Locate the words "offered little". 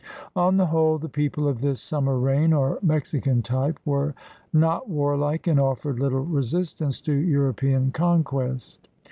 5.59-6.25